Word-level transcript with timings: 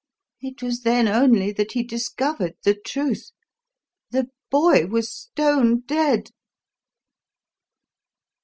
It 0.41 0.63
was 0.63 0.81
then 0.81 1.07
only 1.07 1.51
that 1.51 1.73
he 1.73 1.83
discovered 1.83 2.55
the 2.63 2.73
truth. 2.73 3.29
The 4.09 4.29
boy 4.49 4.87
was 4.87 5.13
stone 5.15 5.81
dead!" 5.81 6.31